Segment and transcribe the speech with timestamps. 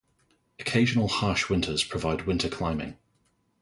[0.57, 2.97] Occasional harsh winters provide winter climbing.